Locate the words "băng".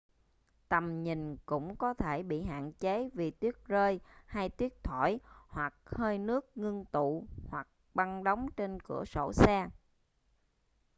7.93-8.23